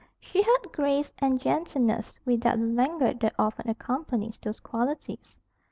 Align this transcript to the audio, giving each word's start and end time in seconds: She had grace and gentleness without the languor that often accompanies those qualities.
She 0.19 0.41
had 0.41 0.71
grace 0.71 1.13
and 1.19 1.39
gentleness 1.39 2.19
without 2.25 2.57
the 2.59 2.65
languor 2.65 3.13
that 3.13 3.35
often 3.37 3.69
accompanies 3.69 4.39
those 4.39 4.59
qualities. 4.59 5.39